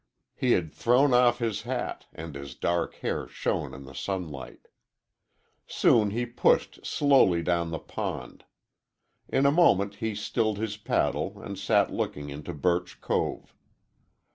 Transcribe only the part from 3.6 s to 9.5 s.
in the sunlight. Soon he pushed slowly down the pond. In